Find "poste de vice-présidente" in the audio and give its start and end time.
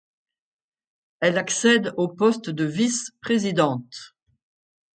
2.07-4.15